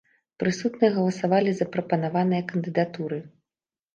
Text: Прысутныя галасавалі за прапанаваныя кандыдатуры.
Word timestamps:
Прысутныя 0.43 0.91
галасавалі 0.95 1.51
за 1.59 1.67
прапанаваныя 1.75 2.45
кандыдатуры. 2.53 3.19